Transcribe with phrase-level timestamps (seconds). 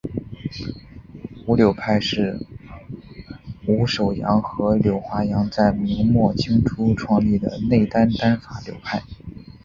[1.45, 2.39] 伍柳派是
[3.67, 9.03] 伍守阳和柳华阳在明末清初创立的内丹丹法流派。